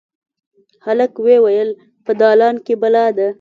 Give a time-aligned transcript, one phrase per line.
[0.85, 1.69] هلک ویې ویل:
[2.05, 3.27] «په دالان کې بلا ده.»